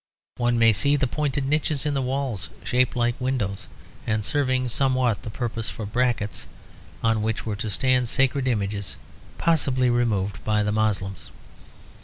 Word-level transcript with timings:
One 0.37 0.57
may 0.57 0.73
see 0.73 0.95
the 0.95 1.05
pointed 1.05 1.45
niches 1.45 1.85
in 1.85 1.93
the 1.93 2.01
walls, 2.01 2.49
shaped 2.63 2.95
like 2.95 3.21
windows 3.21 3.67
and 4.07 4.25
serving 4.25 4.69
somewhat 4.69 5.21
the 5.21 5.29
purpose 5.29 5.71
of 5.77 5.93
brackets, 5.93 6.47
on 7.03 7.21
which 7.21 7.45
were 7.45 7.55
to 7.57 7.69
stand 7.69 8.09
sacred 8.09 8.47
images 8.47 8.97
possibly 9.37 9.91
removed 9.91 10.43
by 10.43 10.63
the 10.63 10.71
Moslems. 10.71 11.29